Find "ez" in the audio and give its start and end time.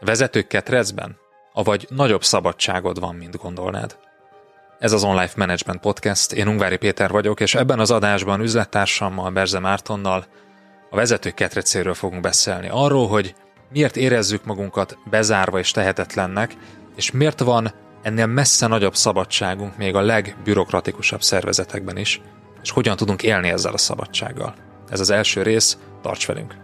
4.78-4.92, 24.90-25.00